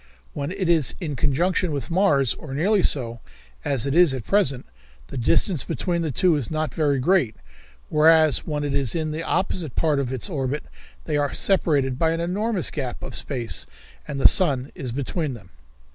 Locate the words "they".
11.05-11.17